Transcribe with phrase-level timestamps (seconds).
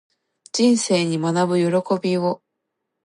[0.51, 1.65] 人生に学ぶ喜
[2.01, 2.41] びを